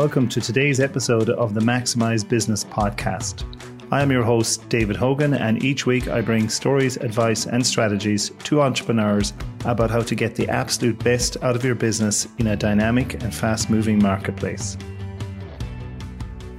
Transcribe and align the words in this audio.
Welcome 0.00 0.30
to 0.30 0.40
today's 0.40 0.80
episode 0.80 1.28
of 1.28 1.52
the 1.52 1.60
Maximize 1.60 2.26
Business 2.26 2.64
Podcast. 2.64 3.44
I 3.92 4.00
am 4.00 4.10
your 4.10 4.22
host, 4.24 4.66
David 4.70 4.96
Hogan, 4.96 5.34
and 5.34 5.62
each 5.62 5.84
week 5.84 6.08
I 6.08 6.22
bring 6.22 6.48
stories, 6.48 6.96
advice, 6.96 7.44
and 7.44 7.64
strategies 7.66 8.30
to 8.44 8.62
entrepreneurs 8.62 9.34
about 9.66 9.90
how 9.90 10.00
to 10.00 10.14
get 10.14 10.34
the 10.34 10.48
absolute 10.48 10.98
best 11.04 11.36
out 11.42 11.54
of 11.54 11.66
your 11.66 11.74
business 11.74 12.26
in 12.38 12.46
a 12.46 12.56
dynamic 12.56 13.22
and 13.22 13.34
fast 13.34 13.68
moving 13.68 13.98
marketplace. 14.02 14.78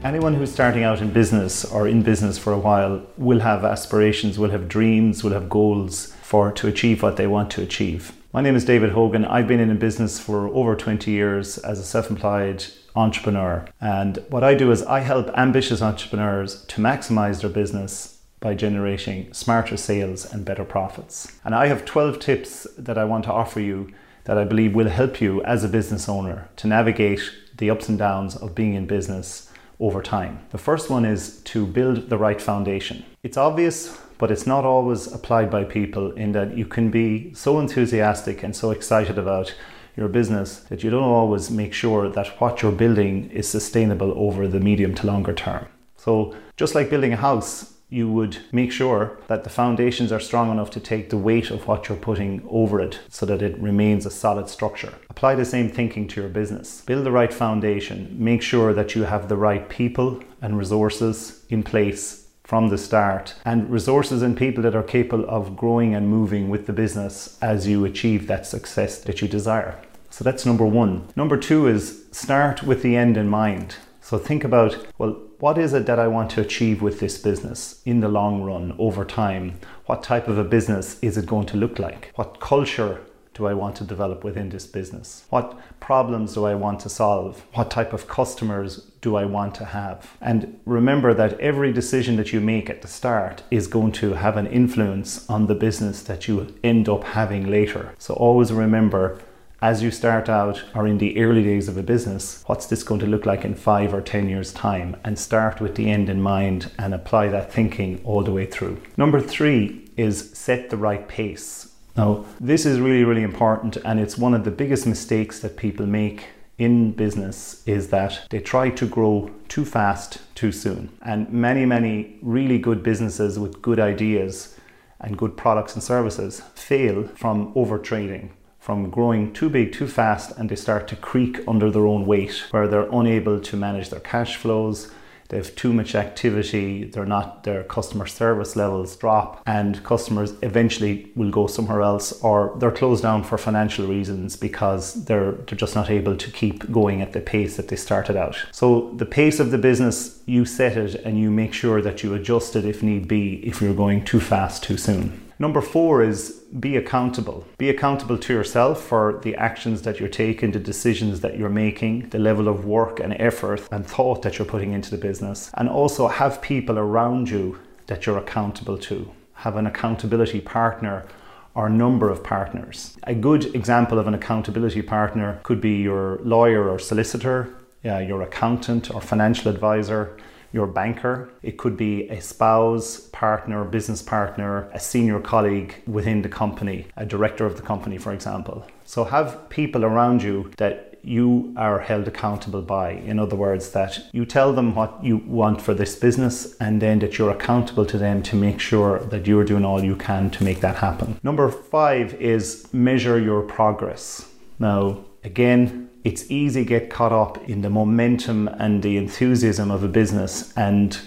Anyone 0.04 0.36
who's 0.36 0.54
starting 0.54 0.84
out 0.84 1.02
in 1.02 1.12
business 1.12 1.66
or 1.66 1.88
in 1.88 2.04
business 2.04 2.38
for 2.38 2.54
a 2.54 2.60
while 2.60 3.02
will 3.18 3.40
have 3.40 3.66
aspirations, 3.66 4.38
will 4.38 4.52
have 4.52 4.68
dreams, 4.68 5.24
will 5.24 5.32
have 5.32 5.50
goals 5.50 6.14
for 6.22 6.52
to 6.52 6.68
achieve 6.68 7.02
what 7.02 7.18
they 7.18 7.26
want 7.26 7.50
to 7.50 7.64
achieve. 7.64 8.14
My 8.34 8.42
name 8.42 8.56
is 8.56 8.66
David 8.66 8.92
Hogan. 8.92 9.26
I've 9.26 9.48
been 9.48 9.60
in 9.60 9.76
business 9.80 10.20
for 10.20 10.48
over 10.50 10.76
20 10.76 11.10
years 11.10 11.58
as 11.58 11.80
a 11.80 11.84
self 11.84 12.12
employed 12.12 12.72
entrepreneur. 12.96 13.66
And 13.80 14.24
what 14.30 14.44
I 14.44 14.54
do 14.54 14.72
is 14.72 14.84
I 14.84 15.00
help 15.00 15.30
ambitious 15.38 15.82
entrepreneurs 15.82 16.64
to 16.66 16.82
maximize 16.82 17.42
their 17.42 17.50
business 17.50 18.20
by 18.40 18.56
generating 18.56 19.32
smarter 19.34 19.78
sales 19.78 20.32
and 20.32 20.46
better 20.46 20.66
profits. 20.66 21.32
And 21.46 21.54
I 21.54 21.68
have 21.68 21.86
12 21.86 22.20
tips 22.20 22.68
that 22.78 22.98
I 22.98 23.06
want 23.06 23.24
to 23.26 23.32
offer 23.32 23.60
you 23.60 23.92
that 24.24 24.38
I 24.38 24.44
believe 24.44 24.76
will 24.76 24.90
help 24.90 25.22
you 25.22 25.44
as 25.44 25.64
a 25.64 25.70
business 25.70 26.10
owner 26.10 26.50
to 26.58 26.68
navigate 26.68 27.22
the 27.58 27.70
ups 27.70 27.90
and 27.90 27.98
downs 27.98 28.36
of 28.36 28.56
being 28.56 28.74
in 28.74 28.88
business 28.88 29.52
over 29.80 30.02
time. 30.02 30.40
The 30.52 30.58
first 30.58 30.90
one 30.90 31.06
is 31.06 31.42
to 31.44 31.66
build 31.66 32.10
the 32.10 32.18
right 32.18 32.42
foundation. 32.42 33.04
It's 33.24 33.38
obvious 33.38 33.98
but 34.22 34.30
it's 34.30 34.46
not 34.46 34.66
always 34.66 35.12
applied 35.12 35.50
by 35.50 35.64
people 35.64 36.12
in 36.12 36.32
that 36.34 36.56
you 36.56 36.64
can 36.64 36.92
be 36.92 37.34
so 37.34 37.60
enthusiastic 37.60 38.44
and 38.44 38.56
so 38.56 38.70
excited 38.70 39.18
about 39.18 39.52
your 39.96 40.08
business 40.08 40.60
that 40.70 40.84
you 40.84 40.90
don't 40.90 41.04
always 41.04 41.52
make 41.52 41.74
sure 41.74 42.10
that 42.10 42.40
what 42.40 42.62
you're 42.62 42.72
building 42.72 43.30
is 43.32 43.48
sustainable 43.48 44.14
over 44.16 44.48
the 44.48 44.60
medium 44.60 44.96
to 44.96 45.08
longer 45.08 45.34
term. 45.34 45.68
So, 45.98 46.36
just 46.58 46.76
like 46.76 46.90
building 46.90 47.14
a 47.14 47.18
house, 47.18 47.74
you 47.92 48.10
would 48.10 48.38
make 48.54 48.72
sure 48.72 49.20
that 49.28 49.44
the 49.44 49.50
foundations 49.50 50.12
are 50.14 50.20
strong 50.20 50.50
enough 50.50 50.72
to 50.72 50.80
take 50.80 51.10
the 51.10 51.18
weight 51.18 51.52
of 51.52 51.68
what 51.68 51.90
you're 51.90 51.98
putting 51.98 52.42
over 52.50 52.80
it 52.80 53.00
so 53.10 53.26
that 53.26 53.42
it 53.42 53.60
remains 53.60 54.06
a 54.06 54.12
solid 54.12 54.48
structure. 54.48 54.94
Apply 55.10 55.36
the 55.36 55.44
same 55.44 55.70
thinking 55.70 56.08
to 56.08 56.22
your 56.22 56.30
business. 56.30 56.82
Build 56.86 57.06
the 57.06 57.12
right 57.12 57.34
foundation. 57.34 58.16
Make 58.18 58.42
sure 58.42 58.74
that 58.74 58.96
you 58.96 59.04
have 59.04 59.28
the 59.28 59.36
right 59.36 59.68
people 59.68 60.24
and 60.42 60.58
resources 60.58 61.44
in 61.50 61.64
place 61.64 62.22
from 62.52 62.68
the 62.68 62.78
start 62.78 63.34
and 63.46 63.70
resources 63.70 64.22
and 64.22 64.36
people 64.36 64.62
that 64.62 64.76
are 64.76 64.84
capable 64.84 65.24
of 65.30 65.56
growing 65.56 65.96
and 65.96 66.10
moving 66.10 66.50
with 66.50 66.68
the 66.68 66.74
business 66.74 67.38
as 67.42 67.66
you 67.66 67.86
achieve 67.86 68.28
that 68.28 68.46
success 68.46 69.00
that 69.04 69.22
you 69.22 69.28
desire. 69.30 69.82
So 70.10 70.26
that's 70.26 70.46
number 70.46 70.66
one. 70.66 71.08
Number 71.16 71.38
two 71.38 71.68
is 71.68 72.04
start 72.12 72.62
with 72.62 72.84
the 72.84 72.98
end 72.98 73.16
in 73.16 73.30
mind. 73.30 73.78
So 74.02 74.18
think 74.18 74.44
about, 74.44 74.76
well, 74.98 75.18
what 75.40 75.58
is 75.58 75.72
it 75.74 75.86
that 75.86 75.98
I 75.98 76.08
want 76.08 76.30
to 76.32 76.42
achieve 76.42 76.82
with 76.82 77.00
this 77.00 77.18
business 77.18 77.82
in 77.86 78.02
the 78.02 78.10
long 78.10 78.42
run 78.42 78.76
over 78.78 79.06
time? 79.06 79.58
What 79.86 80.04
type 80.04 80.28
of 80.28 80.38
a 80.38 80.44
business 80.44 81.00
is 81.02 81.18
it 81.18 81.28
going 81.28 81.46
to 81.46 81.58
look 81.58 81.80
like? 81.80 82.12
What 82.16 82.42
culture 82.42 83.00
do 83.34 83.48
I 83.48 83.54
want 83.54 83.76
to 83.78 83.84
develop 83.84 84.24
within 84.24 84.50
this 84.50 84.68
business? 84.68 85.26
What 85.30 85.58
problems 85.80 86.34
do 86.34 86.46
I 86.46 86.56
want 86.56 86.82
to 86.82 86.90
solve? 86.90 87.46
What 87.54 87.72
type 87.72 87.94
of 87.94 88.08
customers 88.08 88.92
do 89.00 89.16
I 89.16 89.26
want 89.26 89.56
to 89.56 89.66
have? 89.66 90.18
And 90.20 90.60
remember 90.66 91.14
that 91.14 91.40
every 91.40 91.72
decision 91.72 92.18
that 92.18 92.34
you 92.34 92.42
make 92.42 92.70
at 92.70 92.82
the 92.82 92.88
start 92.88 93.44
is 93.50 93.68
going 93.68 93.94
to 93.94 94.14
have 94.14 94.38
an 94.38 94.48
influence 94.48 95.30
on 95.30 95.48
the 95.48 95.56
business 95.56 96.04
that 96.04 96.28
you 96.28 96.54
end 96.64 96.90
up 96.90 97.04
having 97.04 97.50
later. 97.50 97.94
So 97.98 98.14
always 98.16 98.52
remember 98.52 99.22
as 99.62 99.84
you 99.84 99.92
start 99.92 100.28
out 100.28 100.64
or 100.74 100.88
in 100.88 100.98
the 100.98 101.22
early 101.22 101.44
days 101.44 101.68
of 101.68 101.78
a 101.78 101.84
business, 101.84 102.44
what's 102.48 102.66
this 102.66 102.82
going 102.82 103.00
to 103.00 103.06
look 103.06 103.28
like 103.28 103.46
in 103.46 103.54
five 103.54 103.94
or 103.94 104.02
10 104.02 104.28
years' 104.28 104.52
time? 104.52 104.98
And 105.04 105.20
start 105.20 105.62
with 105.62 105.76
the 105.76 105.90
end 105.90 106.10
in 106.10 106.20
mind 106.20 106.72
and 106.80 106.96
apply 106.96 107.28
that 107.28 107.54
thinking 107.54 108.02
all 108.04 108.24
the 108.24 108.32
way 108.32 108.48
through. 108.48 108.82
Number 108.98 109.22
three 109.22 109.88
is 109.96 110.32
set 110.32 110.72
the 110.72 110.78
right 110.78 111.08
pace. 111.08 111.71
Now, 111.98 112.26
this 112.40 112.66
is 112.66 112.80
really, 112.80 113.04
really 113.04 113.24
important, 113.24 113.76
and 113.78 114.00
it's 114.00 114.18
one 114.18 114.34
of 114.34 114.46
the 114.46 114.52
biggest 114.52 114.88
mistakes 114.88 115.40
that 115.42 115.58
people 115.58 115.86
make 115.86 116.28
in 116.58 116.92
business 116.92 117.64
is 117.66 117.90
that 117.90 118.28
they 118.30 118.40
try 118.40 118.70
to 118.70 118.88
grow 118.88 119.30
too 119.48 119.66
fast 119.66 120.20
too 120.36 120.52
soon. 120.52 120.90
And 121.02 121.30
many, 121.32 121.66
many 121.66 122.18
really 122.22 122.60
good 122.60 122.82
businesses 122.84 123.40
with 123.40 123.62
good 123.62 123.80
ideas 123.80 124.58
and 125.00 125.18
good 125.18 125.36
products 125.36 125.74
and 125.74 125.84
services 125.84 126.42
fail 126.54 127.08
from 127.16 127.54
overtrading, 127.56 128.30
from 128.60 128.90
growing 128.90 129.34
too 129.34 129.50
big 129.50 129.74
too 129.74 129.88
fast, 129.88 130.38
and 130.38 130.50
they 130.50 130.56
start 130.56 130.88
to 130.90 130.96
creak 130.96 131.40
under 131.48 131.72
their 131.72 131.88
own 131.88 132.06
weight, 132.06 132.44
where 132.52 132.68
they're 132.68 132.90
unable 132.92 133.40
to 133.42 133.58
manage 133.58 133.90
their 133.90 134.00
cash 134.00 134.38
flows 134.38 134.92
they 135.32 135.38
have 135.38 135.56
too 135.56 135.72
much 135.72 135.96
activity, 135.96 136.84
they're 136.84 137.06
not 137.06 137.46
their 137.46 137.64
customer 137.64 138.06
service 138.06 138.58
levels 138.58 138.98
drop 138.98 139.42
and 139.46 139.82
customers 139.82 140.34
eventually 140.42 141.10
will 141.16 141.32
go 141.32 141.48
somewhere 141.48 141.82
else 141.82 142.12
or 142.22 142.54
they're 142.60 142.70
closed 142.70 143.04
down 143.04 143.24
for 143.24 143.38
financial 143.38 143.88
reasons 143.88 144.36
because 144.36 145.06
they're 145.06 145.32
they're 145.32 145.58
just 145.58 145.74
not 145.74 145.90
able 145.90 146.18
to 146.18 146.30
keep 146.32 146.70
going 146.70 147.02
at 147.02 147.14
the 147.14 147.22
pace 147.22 147.56
that 147.56 147.70
they 147.70 147.78
started 147.78 148.18
out. 148.18 148.36
So 148.52 148.92
the 148.98 149.06
pace 149.06 149.40
of 149.40 149.52
the 149.52 149.58
business 149.58 150.22
you 150.26 150.44
set 150.44 150.76
it 150.76 150.96
and 151.06 151.18
you 151.18 151.32
make 151.32 151.54
sure 151.54 151.82
that 151.82 152.04
you 152.04 152.14
adjust 152.14 152.58
it 152.58 152.66
if 152.66 152.84
need 152.84 153.08
be 153.08 153.36
if 153.48 153.62
you're 153.62 153.74
going 153.74 154.04
too 154.04 154.20
fast 154.20 154.64
too 154.64 154.76
soon. 154.76 155.21
Number 155.42 155.60
four 155.60 156.04
is 156.04 156.44
be 156.60 156.78
accountable. 156.78 157.48
Be 157.58 157.72
accountable 157.72 158.20
to 158.20 158.32
yourself 158.32 158.80
for 158.80 159.20
the 159.24 159.36
actions 159.38 159.82
that 159.82 160.00
you're 160.00 160.08
taking, 160.08 160.52
the 160.52 160.60
decisions 160.60 161.22
that 161.22 161.36
you're 161.36 161.50
making, 161.50 162.10
the 162.10 162.20
level 162.20 162.48
of 162.48 162.66
work 162.66 163.00
and 163.00 163.20
effort 163.20 163.68
and 163.72 163.84
thought 163.84 164.22
that 164.22 164.38
you're 164.38 164.46
putting 164.46 164.72
into 164.74 164.92
the 164.92 165.00
business. 165.00 165.50
And 165.56 165.68
also 165.68 166.08
have 166.08 166.44
people 166.44 166.78
around 166.78 167.32
you 167.32 167.58
that 167.88 168.06
you're 168.06 168.20
accountable 168.20 168.78
to. 168.78 169.12
Have 169.34 169.56
an 169.56 169.66
accountability 169.66 170.42
partner 170.42 171.08
or 171.56 171.70
number 171.70 172.12
of 172.12 172.24
partners. 172.24 172.96
A 173.08 173.16
good 173.16 173.56
example 173.56 173.98
of 173.98 174.06
an 174.06 174.14
accountability 174.14 174.84
partner 174.84 175.40
could 175.42 175.60
be 175.60 175.78
your 175.82 176.20
lawyer 176.22 176.70
or 176.70 176.78
solicitor, 176.78 177.52
your 177.84 178.22
accountant 178.22 178.94
or 178.94 179.02
financial 179.02 179.50
advisor, 179.50 180.16
your 180.52 180.68
banker. 180.68 181.30
It 181.44 181.58
could 181.58 181.78
be 181.78 182.10
a 182.10 182.22
spouse, 182.22 183.00
partner, 183.12 183.64
business 183.64 184.02
partner, 184.02 184.70
a 184.74 184.80
senior 184.80 185.20
colleague 185.20 185.76
within 185.88 186.22
the 186.22 186.30
company, 186.30 186.88
a 186.98 187.06
director 187.06 187.46
of 187.46 187.56
the 187.56 187.62
company, 187.62 187.98
for 187.98 188.14
example. 188.14 188.66
So 188.86 189.04
have 189.06 189.50
people 189.50 189.86
around 189.86 190.24
you 190.24 190.52
that 190.58 190.92
you 191.04 191.54
are 191.58 191.80
held 191.80 192.08
accountable 192.08 192.62
by. 192.62 192.92
In 192.92 193.20
other 193.20 193.36
words, 193.36 193.72
that 193.72 194.00
you 194.12 194.26
tell 194.26 194.54
them 194.54 194.76
what 194.76 195.04
you 195.04 195.18
want 195.18 195.62
for 195.62 195.74
this 195.74 195.96
business 195.96 196.56
and 196.60 196.82
then 196.82 197.00
that 197.00 197.18
you're 197.18 197.32
accountable 197.32 197.86
to 197.88 197.98
them 197.98 198.22
to 198.24 198.36
make 198.36 198.60
sure 198.60 199.00
that 199.00 199.26
you're 199.26 199.46
doing 199.46 199.66
all 199.66 199.84
you 199.84 199.96
can 199.96 200.30
to 200.32 200.44
make 200.44 200.60
that 200.62 200.76
happen. 200.76 201.20
Number 201.24 201.50
five 201.50 202.14
is 202.16 202.72
measure 202.74 203.20
your 203.20 203.42
progress. 203.42 204.28
Now, 204.60 205.00
again, 205.24 205.90
it's 206.04 206.30
easy 206.32 206.64
to 206.64 206.70
get 206.70 206.90
caught 206.90 207.12
up 207.12 207.38
in 207.50 207.62
the 207.62 207.70
momentum 207.70 208.48
and 208.48 208.82
the 208.82 208.98
enthusiasm 208.98 209.70
of 209.72 209.84
a 209.84 209.88
business 209.88 210.52
and 210.58 211.00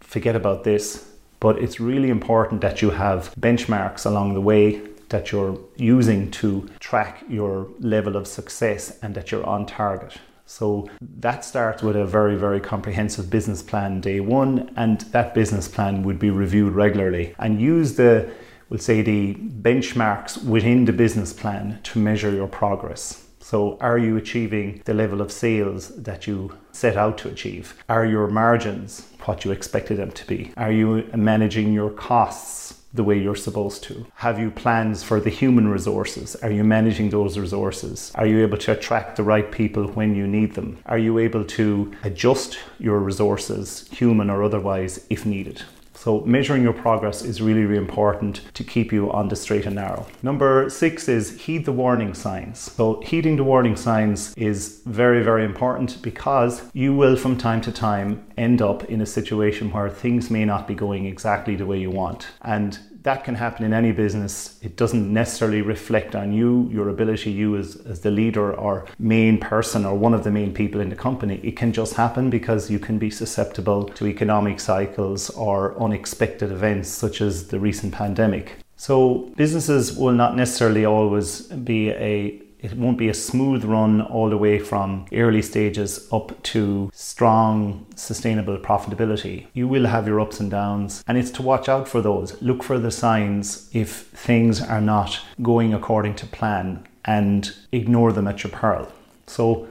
forget 0.00 0.36
about 0.36 0.64
this. 0.64 1.08
But 1.40 1.58
it's 1.58 1.80
really 1.80 2.10
important 2.10 2.60
that 2.60 2.82
you 2.82 2.90
have 2.90 3.34
benchmarks 3.40 4.06
along 4.06 4.34
the 4.34 4.40
way 4.40 4.80
that 5.08 5.32
you're 5.32 5.58
using 5.76 6.30
to 6.30 6.68
track 6.80 7.24
your 7.28 7.68
level 7.80 8.16
of 8.16 8.26
success 8.26 8.98
and 9.02 9.14
that 9.14 9.30
you're 9.30 9.46
on 9.46 9.66
target. 9.66 10.16
So 10.46 10.88
that 11.00 11.44
starts 11.44 11.82
with 11.82 11.96
a 11.96 12.04
very, 12.04 12.36
very 12.36 12.60
comprehensive 12.60 13.30
business 13.30 13.62
plan 13.62 14.00
day 14.00 14.20
one, 14.20 14.70
and 14.76 15.00
that 15.12 15.34
business 15.34 15.66
plan 15.68 16.02
would 16.02 16.18
be 16.18 16.30
reviewed 16.30 16.74
regularly. 16.74 17.34
And 17.38 17.60
use 17.60 17.94
the, 17.96 18.30
we'll 18.68 18.80
say, 18.80 19.02
the 19.02 19.34
benchmarks 19.34 20.44
within 20.44 20.84
the 20.84 20.92
business 20.92 21.32
plan 21.32 21.80
to 21.84 21.98
measure 21.98 22.30
your 22.30 22.48
progress. 22.48 23.26
So, 23.42 23.76
are 23.80 23.98
you 23.98 24.16
achieving 24.16 24.82
the 24.84 24.94
level 24.94 25.20
of 25.20 25.32
sales 25.32 25.88
that 25.96 26.28
you 26.28 26.56
set 26.70 26.96
out 26.96 27.18
to 27.18 27.28
achieve? 27.28 27.74
Are 27.88 28.06
your 28.06 28.28
margins 28.28 29.08
what 29.24 29.44
you 29.44 29.50
expected 29.50 29.98
them 29.98 30.12
to 30.12 30.26
be? 30.26 30.52
Are 30.56 30.70
you 30.70 31.10
managing 31.14 31.72
your 31.72 31.90
costs 31.90 32.80
the 32.94 33.02
way 33.02 33.18
you're 33.18 33.34
supposed 33.34 33.82
to? 33.84 34.06
Have 34.14 34.38
you 34.38 34.50
plans 34.52 35.02
for 35.02 35.18
the 35.18 35.28
human 35.28 35.66
resources? 35.68 36.36
Are 36.36 36.52
you 36.52 36.62
managing 36.62 37.10
those 37.10 37.36
resources? 37.36 38.12
Are 38.14 38.26
you 38.26 38.42
able 38.42 38.58
to 38.58 38.72
attract 38.72 39.16
the 39.16 39.24
right 39.24 39.50
people 39.50 39.88
when 39.88 40.14
you 40.14 40.28
need 40.28 40.54
them? 40.54 40.78
Are 40.86 40.98
you 40.98 41.18
able 41.18 41.44
to 41.44 41.92
adjust 42.04 42.58
your 42.78 43.00
resources, 43.00 43.88
human 43.90 44.30
or 44.30 44.44
otherwise, 44.44 45.04
if 45.10 45.26
needed? 45.26 45.62
So 46.02 46.22
measuring 46.22 46.64
your 46.64 46.72
progress 46.72 47.22
is 47.22 47.40
really, 47.40 47.62
really 47.64 47.78
important 47.78 48.40
to 48.54 48.64
keep 48.64 48.92
you 48.92 49.12
on 49.12 49.28
the 49.28 49.36
straight 49.36 49.66
and 49.66 49.76
narrow. 49.76 50.04
Number 50.20 50.68
six 50.68 51.08
is 51.08 51.40
heed 51.42 51.64
the 51.64 51.70
warning 51.70 52.12
signs. 52.12 52.58
So 52.58 53.00
heeding 53.02 53.36
the 53.36 53.44
warning 53.44 53.76
signs 53.76 54.34
is 54.36 54.82
very, 54.84 55.22
very 55.22 55.44
important 55.44 56.02
because 56.02 56.62
you 56.72 56.92
will 56.92 57.14
from 57.14 57.38
time 57.38 57.60
to 57.60 57.70
time 57.70 58.26
end 58.36 58.60
up 58.60 58.82
in 58.86 59.00
a 59.00 59.06
situation 59.06 59.70
where 59.70 59.88
things 59.88 60.28
may 60.28 60.44
not 60.44 60.66
be 60.66 60.74
going 60.74 61.06
exactly 61.06 61.54
the 61.54 61.66
way 61.66 61.78
you 61.78 61.92
want. 61.92 62.26
And 62.42 62.80
that 63.02 63.24
can 63.24 63.34
happen 63.34 63.64
in 63.64 63.72
any 63.72 63.92
business. 63.92 64.58
It 64.62 64.76
doesn't 64.76 65.12
necessarily 65.12 65.62
reflect 65.62 66.14
on 66.14 66.32
you, 66.32 66.68
your 66.70 66.88
ability, 66.88 67.32
you 67.32 67.56
as, 67.56 67.76
as 67.84 68.00
the 68.00 68.10
leader 68.10 68.54
or 68.54 68.86
main 68.98 69.38
person 69.38 69.84
or 69.84 69.94
one 69.94 70.14
of 70.14 70.22
the 70.24 70.30
main 70.30 70.54
people 70.54 70.80
in 70.80 70.88
the 70.88 70.96
company. 70.96 71.40
It 71.42 71.56
can 71.56 71.72
just 71.72 71.94
happen 71.94 72.30
because 72.30 72.70
you 72.70 72.78
can 72.78 72.98
be 72.98 73.10
susceptible 73.10 73.84
to 73.84 74.06
economic 74.06 74.60
cycles 74.60 75.30
or 75.30 75.76
unexpected 75.82 76.52
events 76.52 76.88
such 76.88 77.20
as 77.20 77.48
the 77.48 77.58
recent 77.58 77.92
pandemic. 77.92 78.58
So 78.76 79.32
businesses 79.36 79.96
will 79.96 80.12
not 80.12 80.36
necessarily 80.36 80.84
always 80.84 81.42
be 81.42 81.90
a 81.90 82.40
it 82.62 82.74
won't 82.74 82.96
be 82.96 83.08
a 83.08 83.14
smooth 83.14 83.64
run 83.64 84.00
all 84.00 84.30
the 84.30 84.38
way 84.38 84.58
from 84.58 85.06
early 85.12 85.42
stages 85.42 86.08
up 86.12 86.40
to 86.44 86.90
strong, 86.94 87.84
sustainable 87.96 88.56
profitability. 88.56 89.46
You 89.52 89.66
will 89.66 89.86
have 89.86 90.06
your 90.06 90.20
ups 90.20 90.38
and 90.38 90.50
downs, 90.50 91.02
and 91.08 91.18
it's 91.18 91.32
to 91.32 91.42
watch 91.42 91.68
out 91.68 91.88
for 91.88 92.00
those. 92.00 92.40
Look 92.40 92.62
for 92.62 92.78
the 92.78 92.92
signs 92.92 93.68
if 93.72 94.06
things 94.06 94.62
are 94.62 94.80
not 94.80 95.20
going 95.42 95.74
according 95.74 96.14
to 96.16 96.26
plan 96.26 96.86
and 97.04 97.52
ignore 97.72 98.12
them 98.12 98.28
at 98.28 98.44
your 98.44 98.52
peril. 98.52 98.90
So, 99.26 99.66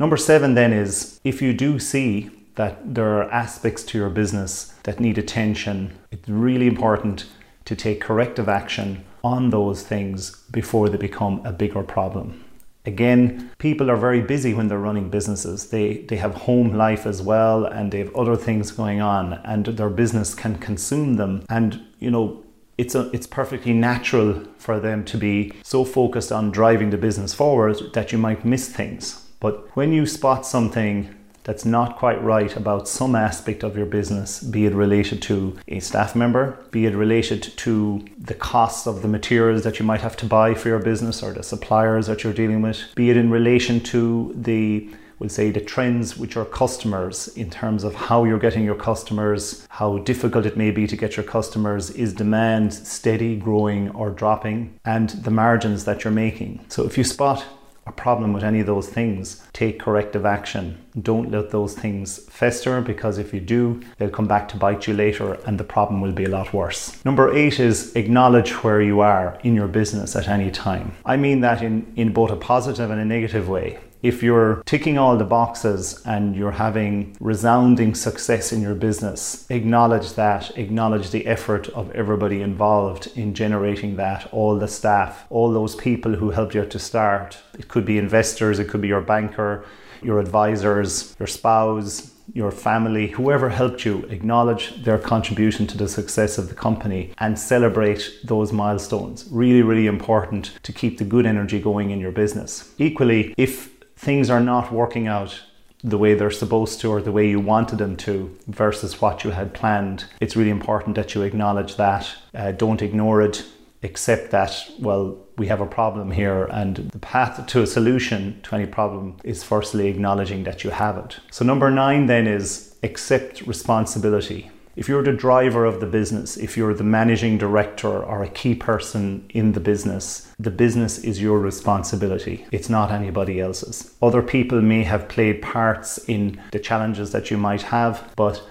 number 0.00 0.16
seven 0.16 0.54
then 0.54 0.72
is 0.72 1.20
if 1.22 1.40
you 1.40 1.52
do 1.52 1.78
see 1.78 2.30
that 2.56 2.94
there 2.94 3.22
are 3.22 3.30
aspects 3.30 3.84
to 3.84 3.98
your 3.98 4.10
business 4.10 4.74
that 4.82 4.98
need 4.98 5.16
attention, 5.16 5.92
it's 6.10 6.28
really 6.28 6.66
important 6.66 7.26
to 7.64 7.76
take 7.76 8.00
corrective 8.00 8.48
action 8.48 9.04
on 9.24 9.50
those 9.50 9.82
things 9.82 10.42
before 10.50 10.88
they 10.88 10.98
become 10.98 11.40
a 11.44 11.52
bigger 11.52 11.82
problem. 11.82 12.44
Again, 12.84 13.50
people 13.58 13.90
are 13.90 13.96
very 13.96 14.20
busy 14.20 14.54
when 14.54 14.66
they're 14.66 14.78
running 14.78 15.08
businesses. 15.08 15.70
They, 15.70 15.98
they 15.98 16.16
have 16.16 16.34
home 16.34 16.74
life 16.74 17.06
as 17.06 17.22
well 17.22 17.64
and 17.64 17.92
they 17.92 17.98
have 17.98 18.14
other 18.16 18.36
things 18.36 18.72
going 18.72 19.00
on 19.00 19.34
and 19.44 19.66
their 19.66 19.88
business 19.88 20.34
can 20.34 20.58
consume 20.58 21.14
them. 21.14 21.44
And, 21.48 21.80
you 22.00 22.10
know, 22.10 22.42
it's, 22.78 22.96
a, 22.96 23.08
it's 23.12 23.26
perfectly 23.28 23.72
natural 23.72 24.42
for 24.58 24.80
them 24.80 25.04
to 25.04 25.16
be 25.16 25.52
so 25.62 25.84
focused 25.84 26.32
on 26.32 26.50
driving 26.50 26.90
the 26.90 26.98
business 26.98 27.32
forward 27.32 27.92
that 27.94 28.10
you 28.10 28.18
might 28.18 28.44
miss 28.44 28.68
things. 28.68 29.28
But 29.38 29.76
when 29.76 29.92
you 29.92 30.04
spot 30.06 30.44
something 30.44 31.14
that's 31.44 31.64
not 31.64 31.96
quite 31.96 32.22
right 32.22 32.54
about 32.56 32.88
some 32.88 33.14
aspect 33.14 33.62
of 33.62 33.76
your 33.76 33.86
business, 33.86 34.42
be 34.42 34.66
it 34.66 34.74
related 34.74 35.20
to 35.22 35.58
a 35.68 35.80
staff 35.80 36.14
member, 36.14 36.58
be 36.70 36.86
it 36.86 36.94
related 36.94 37.42
to 37.42 38.04
the 38.18 38.34
costs 38.34 38.86
of 38.86 39.02
the 39.02 39.08
materials 39.08 39.64
that 39.64 39.78
you 39.78 39.84
might 39.84 40.00
have 40.00 40.16
to 40.18 40.26
buy 40.26 40.54
for 40.54 40.68
your 40.68 40.78
business 40.78 41.22
or 41.22 41.32
the 41.32 41.42
suppliers 41.42 42.06
that 42.06 42.22
you're 42.22 42.32
dealing 42.32 42.62
with, 42.62 42.94
be 42.94 43.10
it 43.10 43.16
in 43.16 43.30
relation 43.30 43.80
to 43.80 44.32
the 44.36 44.88
we'll 45.18 45.28
say 45.28 45.52
the 45.52 45.60
trends 45.60 46.18
with 46.18 46.34
your 46.34 46.44
customers 46.44 47.28
in 47.36 47.48
terms 47.48 47.84
of 47.84 47.94
how 47.94 48.24
you're 48.24 48.40
getting 48.40 48.64
your 48.64 48.74
customers, 48.74 49.64
how 49.70 49.98
difficult 49.98 50.44
it 50.44 50.56
may 50.56 50.72
be 50.72 50.84
to 50.84 50.96
get 50.96 51.16
your 51.16 51.24
customers, 51.24 51.90
is 51.90 52.12
demand 52.12 52.74
steady, 52.74 53.36
growing, 53.36 53.88
or 53.90 54.10
dropping, 54.10 54.76
and 54.84 55.10
the 55.10 55.30
margins 55.30 55.84
that 55.84 56.02
you're 56.02 56.12
making. 56.12 56.64
So 56.68 56.84
if 56.84 56.98
you 56.98 57.04
spot 57.04 57.44
a 57.86 57.92
problem 57.92 58.32
with 58.32 58.44
any 58.44 58.60
of 58.60 58.66
those 58.66 58.88
things, 58.88 59.42
take 59.52 59.80
corrective 59.80 60.24
action. 60.24 60.78
Don't 61.00 61.30
let 61.30 61.50
those 61.50 61.74
things 61.74 62.18
fester 62.28 62.80
because 62.80 63.18
if 63.18 63.34
you 63.34 63.40
do, 63.40 63.80
they'll 63.98 64.10
come 64.10 64.28
back 64.28 64.48
to 64.50 64.56
bite 64.56 64.86
you 64.86 64.94
later 64.94 65.34
and 65.46 65.58
the 65.58 65.64
problem 65.64 66.00
will 66.00 66.12
be 66.12 66.24
a 66.24 66.28
lot 66.28 66.52
worse. 66.52 67.04
Number 67.04 67.34
eight 67.34 67.58
is 67.58 67.94
acknowledge 67.96 68.52
where 68.62 68.80
you 68.80 69.00
are 69.00 69.38
in 69.42 69.54
your 69.54 69.68
business 69.68 70.14
at 70.14 70.28
any 70.28 70.50
time. 70.50 70.94
I 71.04 71.16
mean 71.16 71.40
that 71.40 71.62
in, 71.62 71.92
in 71.96 72.12
both 72.12 72.30
a 72.30 72.36
positive 72.36 72.90
and 72.90 73.00
a 73.00 73.04
negative 73.04 73.48
way 73.48 73.78
if 74.02 74.22
you're 74.22 74.62
ticking 74.66 74.98
all 74.98 75.16
the 75.16 75.24
boxes 75.24 76.02
and 76.04 76.34
you're 76.34 76.50
having 76.50 77.16
resounding 77.20 77.94
success 77.94 78.52
in 78.52 78.60
your 78.60 78.74
business, 78.74 79.46
acknowledge 79.48 80.14
that, 80.14 80.56
acknowledge 80.58 81.10
the 81.10 81.26
effort 81.26 81.68
of 81.70 81.90
everybody 81.92 82.42
involved 82.42 83.06
in 83.16 83.32
generating 83.32 83.96
that, 83.96 84.28
all 84.32 84.58
the 84.58 84.68
staff, 84.68 85.24
all 85.30 85.52
those 85.52 85.76
people 85.76 86.14
who 86.14 86.30
helped 86.30 86.54
you 86.54 86.66
to 86.66 86.78
start. 86.78 87.38
It 87.58 87.68
could 87.68 87.84
be 87.84 87.96
investors, 87.96 88.58
it 88.58 88.68
could 88.68 88.80
be 88.80 88.88
your 88.88 89.00
banker, 89.00 89.64
your 90.02 90.18
advisors, 90.18 91.14
your 91.20 91.28
spouse, 91.28 92.10
your 92.34 92.50
family, 92.50 93.08
whoever 93.08 93.48
helped 93.50 93.84
you, 93.84 94.04
acknowledge 94.04 94.82
their 94.84 94.98
contribution 94.98 95.66
to 95.66 95.76
the 95.76 95.88
success 95.88 96.38
of 96.38 96.48
the 96.48 96.54
company 96.54 97.12
and 97.18 97.38
celebrate 97.38 98.10
those 98.24 98.52
milestones. 98.52 99.28
Really, 99.30 99.62
really 99.62 99.86
important 99.86 100.52
to 100.62 100.72
keep 100.72 100.98
the 100.98 101.04
good 101.04 101.26
energy 101.26 101.60
going 101.60 101.90
in 101.90 102.00
your 102.00 102.12
business. 102.12 102.72
Equally, 102.78 103.34
if 103.36 103.71
things 104.02 104.28
are 104.28 104.40
not 104.40 104.72
working 104.72 105.06
out 105.06 105.40
the 105.84 105.96
way 105.96 106.14
they're 106.14 106.30
supposed 106.30 106.80
to 106.80 106.90
or 106.90 107.00
the 107.00 107.12
way 107.12 107.28
you 107.28 107.38
wanted 107.38 107.78
them 107.78 107.96
to 107.96 108.36
versus 108.48 109.00
what 109.00 109.22
you 109.22 109.30
had 109.30 109.54
planned, 109.54 110.04
it's 110.20 110.36
really 110.36 110.50
important 110.50 110.96
that 110.96 111.14
you 111.14 111.22
acknowledge 111.22 111.76
that. 111.76 112.12
Uh, 112.34 112.50
don't 112.50 112.82
ignore 112.82 113.22
it. 113.22 113.44
Accept 113.84 114.30
that, 114.30 114.70
well, 114.78 115.16
we 115.38 115.48
have 115.48 115.60
a 115.60 115.66
problem 115.66 116.12
here, 116.12 116.44
and 116.52 116.76
the 116.76 117.00
path 117.00 117.44
to 117.46 117.62
a 117.62 117.66
solution 117.66 118.40
to 118.44 118.54
any 118.54 118.66
problem 118.66 119.16
is 119.24 119.42
firstly 119.42 119.88
acknowledging 119.88 120.44
that 120.44 120.62
you 120.62 120.70
have 120.70 120.96
it. 120.98 121.18
So, 121.32 121.44
number 121.44 121.68
nine 121.68 122.06
then 122.06 122.28
is 122.28 122.76
accept 122.84 123.40
responsibility. 123.40 124.51
If 124.74 124.88
you're 124.88 125.02
the 125.02 125.12
driver 125.12 125.66
of 125.66 125.80
the 125.80 125.86
business, 125.86 126.38
if 126.38 126.56
you're 126.56 126.72
the 126.72 126.82
managing 126.82 127.36
director 127.36 127.88
or 127.88 128.22
a 128.22 128.28
key 128.28 128.54
person 128.54 129.26
in 129.28 129.52
the 129.52 129.60
business, 129.60 130.32
the 130.38 130.50
business 130.50 130.98
is 130.98 131.20
your 131.20 131.38
responsibility. 131.40 132.46
It's 132.50 132.70
not 132.70 132.90
anybody 132.90 133.38
else's. 133.38 133.94
Other 134.00 134.22
people 134.22 134.62
may 134.62 134.84
have 134.84 135.10
played 135.10 135.42
parts 135.42 135.98
in 136.08 136.40
the 136.52 136.58
challenges 136.58 137.12
that 137.12 137.30
you 137.30 137.36
might 137.36 137.62
have, 137.62 138.12
but 138.16 138.42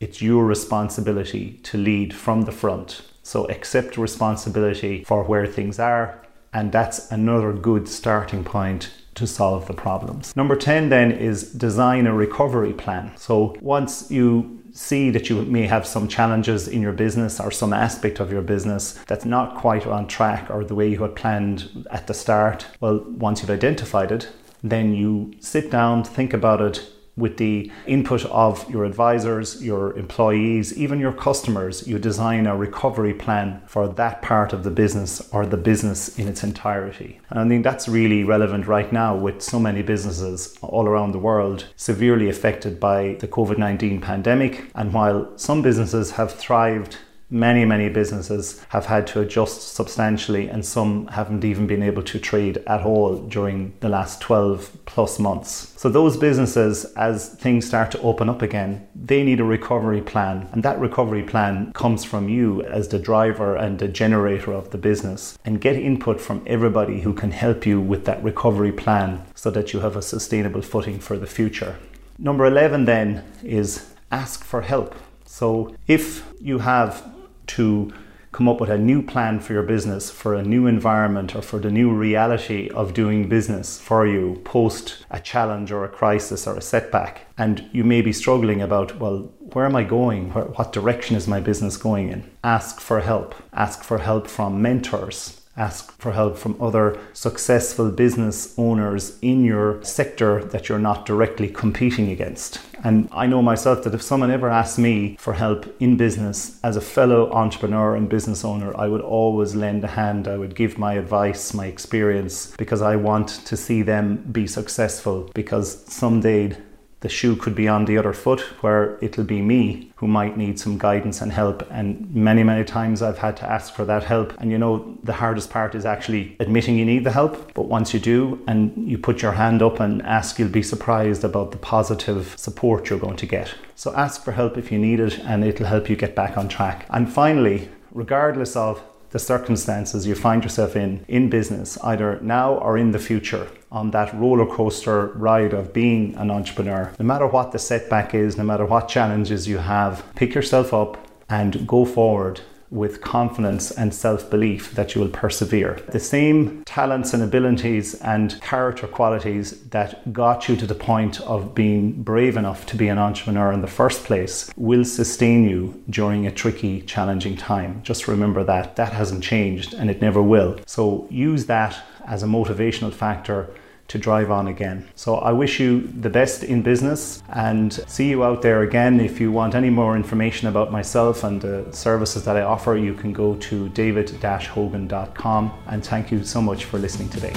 it's 0.00 0.20
your 0.20 0.44
responsibility 0.44 1.60
to 1.62 1.78
lead 1.78 2.12
from 2.12 2.42
the 2.42 2.52
front. 2.52 3.02
So 3.22 3.44
accept 3.44 3.96
responsibility 3.96 5.04
for 5.04 5.22
where 5.22 5.46
things 5.46 5.78
are, 5.78 6.20
and 6.52 6.72
that's 6.72 7.10
another 7.12 7.52
good 7.52 7.86
starting 7.86 8.42
point 8.42 8.90
to 9.18 9.26
solve 9.26 9.66
the 9.66 9.74
problems. 9.74 10.34
Number 10.34 10.56
10 10.56 10.88
then 10.88 11.12
is 11.12 11.52
design 11.52 12.06
a 12.06 12.14
recovery 12.14 12.72
plan. 12.72 13.12
So 13.16 13.56
once 13.60 14.10
you 14.10 14.58
see 14.72 15.10
that 15.10 15.28
you 15.28 15.42
may 15.42 15.66
have 15.66 15.86
some 15.86 16.06
challenges 16.08 16.68
in 16.68 16.80
your 16.82 16.92
business 16.92 17.40
or 17.40 17.50
some 17.50 17.72
aspect 17.72 18.20
of 18.20 18.30
your 18.30 18.42
business 18.42 18.92
that's 19.06 19.24
not 19.24 19.56
quite 19.56 19.86
on 19.86 20.06
track 20.06 20.50
or 20.50 20.64
the 20.64 20.74
way 20.74 20.88
you 20.88 21.02
had 21.02 21.16
planned 21.16 21.86
at 21.90 22.06
the 22.06 22.14
start, 22.14 22.66
well, 22.80 23.04
once 23.08 23.40
you've 23.40 23.50
identified 23.50 24.12
it, 24.12 24.28
then 24.62 24.94
you 24.94 25.32
sit 25.40 25.70
down, 25.70 26.04
think 26.04 26.32
about 26.32 26.60
it, 26.60 26.88
with 27.18 27.36
the 27.36 27.70
input 27.86 28.24
of 28.26 28.68
your 28.70 28.84
advisors, 28.84 29.62
your 29.62 29.96
employees, 29.98 30.76
even 30.78 31.00
your 31.00 31.12
customers, 31.12 31.86
you 31.86 31.98
design 31.98 32.46
a 32.46 32.56
recovery 32.56 33.14
plan 33.14 33.60
for 33.66 33.88
that 33.88 34.22
part 34.22 34.52
of 34.52 34.62
the 34.62 34.70
business 34.70 35.28
or 35.32 35.44
the 35.44 35.56
business 35.56 36.18
in 36.18 36.28
its 36.28 36.42
entirety. 36.44 37.20
And 37.30 37.40
I 37.40 37.48
think 37.48 37.64
that's 37.64 37.88
really 37.88 38.24
relevant 38.24 38.66
right 38.66 38.92
now 38.92 39.16
with 39.16 39.42
so 39.42 39.58
many 39.58 39.82
businesses 39.82 40.56
all 40.62 40.86
around 40.86 41.12
the 41.12 41.18
world 41.18 41.66
severely 41.76 42.28
affected 42.28 42.78
by 42.78 43.16
the 43.20 43.28
COVID 43.28 43.58
19 43.58 44.00
pandemic. 44.00 44.70
And 44.74 44.92
while 44.92 45.36
some 45.36 45.62
businesses 45.62 46.12
have 46.12 46.32
thrived 46.32 46.98
many, 47.30 47.64
many 47.64 47.88
businesses 47.88 48.64
have 48.70 48.86
had 48.86 49.06
to 49.08 49.20
adjust 49.20 49.74
substantially, 49.74 50.48
and 50.48 50.64
some 50.64 51.06
haven't 51.08 51.44
even 51.44 51.66
been 51.66 51.82
able 51.82 52.02
to 52.02 52.18
trade 52.18 52.62
at 52.66 52.82
all 52.82 53.18
during 53.18 53.72
the 53.80 53.88
last 53.88 54.20
12 54.20 54.70
plus 54.86 55.18
months. 55.18 55.74
So, 55.76 55.88
those 55.88 56.16
businesses, 56.16 56.84
as 56.96 57.34
things 57.34 57.66
start 57.66 57.90
to 57.92 58.00
open 58.00 58.28
up 58.28 58.42
again, 58.42 58.86
they 58.94 59.22
need 59.22 59.40
a 59.40 59.44
recovery 59.44 60.00
plan, 60.00 60.48
and 60.52 60.62
that 60.62 60.80
recovery 60.80 61.22
plan 61.22 61.72
comes 61.72 62.04
from 62.04 62.28
you 62.28 62.62
as 62.62 62.88
the 62.88 62.98
driver 62.98 63.56
and 63.56 63.78
the 63.78 63.88
generator 63.88 64.52
of 64.52 64.70
the 64.70 64.78
business. 64.78 65.38
And 65.44 65.60
get 65.60 65.76
input 65.76 66.20
from 66.20 66.42
everybody 66.46 67.00
who 67.00 67.12
can 67.12 67.30
help 67.30 67.66
you 67.66 67.80
with 67.80 68.04
that 68.06 68.22
recovery 68.22 68.72
plan 68.72 69.24
so 69.34 69.50
that 69.50 69.72
you 69.72 69.80
have 69.80 69.96
a 69.96 70.02
sustainable 70.02 70.62
footing 70.62 70.98
for 70.98 71.16
the 71.16 71.26
future. 71.26 71.76
Number 72.18 72.46
11 72.46 72.84
then 72.84 73.24
is 73.44 73.94
ask 74.10 74.44
for 74.44 74.62
help. 74.62 74.94
So, 75.24 75.74
if 75.86 76.26
you 76.40 76.58
have 76.60 77.04
to 77.48 77.92
come 78.32 78.48
up 78.48 78.60
with 78.60 78.70
a 78.70 78.78
new 78.78 79.02
plan 79.02 79.40
for 79.40 79.52
your 79.52 79.62
business, 79.62 80.10
for 80.10 80.34
a 80.34 80.42
new 80.42 80.66
environment, 80.66 81.34
or 81.34 81.42
for 81.42 81.58
the 81.58 81.70
new 81.70 81.90
reality 81.90 82.68
of 82.70 82.94
doing 82.94 83.28
business 83.28 83.80
for 83.80 84.06
you 84.06 84.40
post 84.44 85.04
a 85.10 85.18
challenge 85.18 85.72
or 85.72 85.84
a 85.84 85.88
crisis 85.88 86.46
or 86.46 86.56
a 86.56 86.62
setback. 86.62 87.26
And 87.36 87.68
you 87.72 87.84
may 87.84 88.02
be 88.02 88.12
struggling 88.12 88.60
about, 88.60 88.98
well, 88.98 89.32
where 89.52 89.64
am 89.64 89.76
I 89.76 89.84
going? 89.84 90.30
what 90.30 90.72
direction 90.72 91.16
is 91.16 91.26
my 91.26 91.40
business 91.40 91.76
going 91.76 92.10
in? 92.10 92.30
Ask 92.44 92.80
for 92.80 93.00
help. 93.00 93.34
Ask 93.52 93.82
for 93.82 93.98
help 93.98 94.28
from 94.28 94.60
mentors 94.60 95.37
ask 95.58 95.92
for 96.00 96.12
help 96.12 96.38
from 96.38 96.60
other 96.62 96.98
successful 97.12 97.90
business 97.90 98.54
owners 98.56 99.18
in 99.20 99.44
your 99.44 99.82
sector 99.82 100.44
that 100.44 100.68
you're 100.68 100.78
not 100.78 101.04
directly 101.04 101.48
competing 101.48 102.10
against. 102.10 102.60
And 102.84 103.08
I 103.10 103.26
know 103.26 103.42
myself 103.42 103.82
that 103.82 103.94
if 103.94 104.02
someone 104.02 104.30
ever 104.30 104.48
asked 104.48 104.78
me 104.78 105.16
for 105.18 105.32
help 105.32 105.66
in 105.80 105.96
business 105.96 106.60
as 106.62 106.76
a 106.76 106.80
fellow 106.80 107.30
entrepreneur 107.32 107.96
and 107.96 108.08
business 108.08 108.44
owner, 108.44 108.76
I 108.76 108.86
would 108.86 109.00
always 109.00 109.54
lend 109.54 109.82
a 109.82 109.88
hand. 109.88 110.28
I 110.28 110.38
would 110.38 110.54
give 110.54 110.78
my 110.78 110.94
advice, 110.94 111.52
my 111.52 111.66
experience, 111.66 112.54
because 112.56 112.80
I 112.80 112.94
want 112.96 113.28
to 113.46 113.56
see 113.56 113.82
them 113.82 114.24
be 114.30 114.46
successful 114.46 115.30
because 115.34 115.84
someday 115.92 116.56
the 117.00 117.08
shoe 117.08 117.36
could 117.36 117.54
be 117.54 117.68
on 117.68 117.84
the 117.84 117.96
other 117.96 118.12
foot 118.12 118.40
where 118.62 118.98
it'll 119.00 119.24
be 119.24 119.40
me 119.40 119.92
who 119.96 120.08
might 120.08 120.36
need 120.36 120.58
some 120.58 120.78
guidance 120.78 121.20
and 121.20 121.32
help. 121.32 121.66
And 121.70 122.12
many, 122.14 122.42
many 122.42 122.64
times 122.64 123.02
I've 123.02 123.18
had 123.18 123.36
to 123.38 123.50
ask 123.50 123.72
for 123.72 123.84
that 123.84 124.04
help. 124.04 124.34
And 124.38 124.50
you 124.50 124.58
know, 124.58 124.98
the 125.04 125.12
hardest 125.12 125.50
part 125.50 125.74
is 125.74 125.86
actually 125.86 126.36
admitting 126.40 126.76
you 126.76 126.84
need 126.84 127.04
the 127.04 127.12
help. 127.12 127.54
But 127.54 127.66
once 127.66 127.94
you 127.94 128.00
do 128.00 128.42
and 128.48 128.88
you 128.88 128.98
put 128.98 129.22
your 129.22 129.32
hand 129.32 129.62
up 129.62 129.78
and 129.78 130.02
ask, 130.02 130.38
you'll 130.38 130.48
be 130.48 130.62
surprised 130.62 131.22
about 131.22 131.52
the 131.52 131.58
positive 131.58 132.34
support 132.36 132.90
you're 132.90 132.98
going 132.98 133.16
to 133.16 133.26
get. 133.26 133.54
So 133.76 133.94
ask 133.94 134.24
for 134.24 134.32
help 134.32 134.58
if 134.58 134.72
you 134.72 134.78
need 134.78 134.98
it 134.98 135.18
and 135.20 135.44
it'll 135.44 135.66
help 135.66 135.88
you 135.88 135.94
get 135.94 136.16
back 136.16 136.36
on 136.36 136.48
track. 136.48 136.86
And 136.90 137.12
finally, 137.12 137.68
regardless 137.92 138.56
of 138.56 138.82
the 139.18 139.24
circumstances 139.24 140.06
you 140.06 140.14
find 140.14 140.44
yourself 140.44 140.76
in 140.76 141.04
in 141.08 141.28
business, 141.28 141.76
either 141.82 142.20
now 142.22 142.48
or 142.66 142.78
in 142.78 142.92
the 142.92 142.98
future, 143.10 143.46
on 143.78 143.90
that 143.90 144.14
roller 144.14 144.46
coaster 144.46 144.98
ride 145.28 145.52
of 145.52 145.72
being 145.72 146.14
an 146.22 146.30
entrepreneur. 146.30 146.92
No 147.00 147.04
matter 147.04 147.26
what 147.26 147.50
the 147.50 147.58
setback 147.58 148.14
is, 148.14 148.36
no 148.36 148.44
matter 148.44 148.64
what 148.64 148.88
challenges 148.96 149.48
you 149.48 149.58
have, 149.58 150.04
pick 150.14 150.34
yourself 150.34 150.72
up 150.72 150.92
and 151.28 151.66
go 151.66 151.84
forward 151.84 152.40
with 152.70 153.00
confidence 153.00 153.70
and 153.70 153.94
self 153.94 154.30
belief 154.30 154.74
that 154.74 154.94
you 154.94 155.00
will 155.00 155.08
persevere. 155.08 155.80
The 155.88 156.00
same 156.00 156.64
talents 156.64 157.14
and 157.14 157.22
abilities 157.22 157.94
and 158.00 158.40
character 158.40 158.86
qualities 158.86 159.62
that 159.70 160.12
got 160.12 160.48
you 160.48 160.56
to 160.56 160.66
the 160.66 160.74
point 160.74 161.20
of 161.22 161.54
being 161.54 162.02
brave 162.02 162.36
enough 162.36 162.66
to 162.66 162.76
be 162.76 162.88
an 162.88 162.98
entrepreneur 162.98 163.52
in 163.52 163.62
the 163.62 163.66
first 163.66 164.04
place 164.04 164.50
will 164.56 164.84
sustain 164.84 165.48
you 165.48 165.82
during 165.88 166.26
a 166.26 166.30
tricky, 166.30 166.82
challenging 166.82 167.36
time. 167.36 167.80
Just 167.82 168.08
remember 168.08 168.44
that 168.44 168.76
that 168.76 168.92
hasn't 168.92 169.24
changed 169.24 169.74
and 169.74 169.90
it 169.90 170.00
never 170.00 170.22
will. 170.22 170.58
So 170.66 171.06
use 171.10 171.46
that 171.46 171.76
as 172.06 172.22
a 172.22 172.26
motivational 172.26 172.92
factor 172.92 173.50
to 173.88 173.98
drive 173.98 174.30
on 174.30 174.46
again. 174.48 174.86
So 174.94 175.16
I 175.16 175.32
wish 175.32 175.58
you 175.58 175.88
the 176.00 176.10
best 176.10 176.44
in 176.44 176.62
business 176.62 177.22
and 177.30 177.72
see 177.88 178.10
you 178.10 178.22
out 178.22 178.42
there 178.42 178.62
again. 178.62 179.00
If 179.00 179.18
you 179.20 179.32
want 179.32 179.54
any 179.54 179.70
more 179.70 179.96
information 179.96 180.48
about 180.48 180.70
myself 180.70 181.24
and 181.24 181.40
the 181.40 181.66
services 181.72 182.24
that 182.24 182.36
I 182.36 182.42
offer, 182.42 182.76
you 182.76 182.94
can 182.94 183.12
go 183.12 183.34
to 183.36 183.68
david-hogan.com 183.70 185.52
and 185.66 185.84
thank 185.84 186.12
you 186.12 186.22
so 186.22 186.40
much 186.42 186.66
for 186.66 186.78
listening 186.78 187.08
today. 187.08 187.32